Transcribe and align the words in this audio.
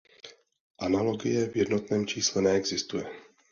Analogie 0.79 1.49
v 1.49 1.55
jednotném 1.55 2.07
čísle 2.07 2.41
neexistuje. 2.41 3.05